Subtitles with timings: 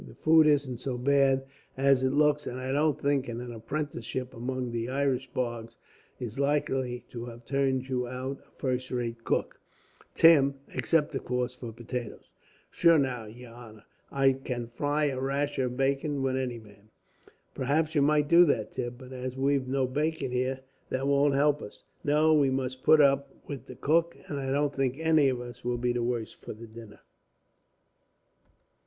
[0.07, 1.45] "The food isn't so bad
[1.77, 5.75] as it looks, and I don't think an apprenticeship among the Irish bogs
[6.19, 9.59] is likely to have turned you out a first rate cook,
[10.15, 12.31] Tim; except, of course, for potatoes."
[12.71, 16.89] "Sure, now, yer honor, I can fry a rasher of bacon with any man."
[17.53, 21.61] "Perhaps you might do that, Tim, but as we've no bacon here, that won't help
[21.61, 21.83] us.
[22.03, 25.63] No, we must put up with the cook, and I don't think any of us
[25.63, 27.01] will be the worse for the dinner."